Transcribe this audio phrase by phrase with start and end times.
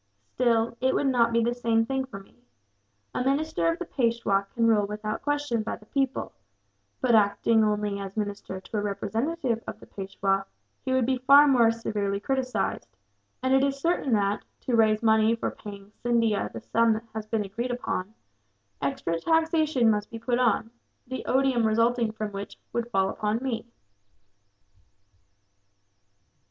[0.33, 2.43] Still, it would not be the same thing for me.
[3.13, 6.31] A minister of the Peishwa can rule without question by the people
[7.01, 10.47] but, acting only as minister to a representative of the Peishwa,
[10.83, 12.87] he would be far more severely criticised;
[13.43, 17.27] and it is certain that, to raise money for paying Scindia the sum that has
[17.27, 18.11] been agreed upon,
[18.81, 20.71] extra taxation must be put on,
[21.05, 23.67] the odium resulting from which would fall upon me."